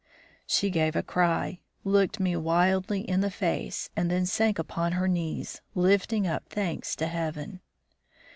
She 0.47 0.71
gave 0.71 0.95
a 0.95 1.03
cry, 1.03 1.59
looked 1.83 2.19
me 2.19 2.35
wildly 2.35 3.01
in 3.01 3.21
the 3.21 3.29
face, 3.29 3.91
and 3.95 4.09
then 4.09 4.25
sank 4.25 4.57
upon 4.57 4.93
her 4.93 5.07
knees, 5.07 5.61
lifting 5.75 6.25
up 6.25 6.49
thanks 6.49 6.95
to 6.95 7.05
heaven. 7.05 7.59